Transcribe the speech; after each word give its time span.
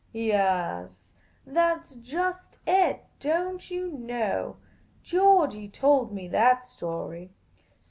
"Yaas; 0.15 1.13
that 1.45 1.87
's 1.87 1.91
just 1.97 2.57
it, 2.65 3.05
don't 3.19 3.69
you 3.69 3.87
know.. 3.91 4.55
Georgey 5.03 5.69
told 5.69 6.11
me 6.11 6.27
that 6.27 6.65
story. 6.65 7.29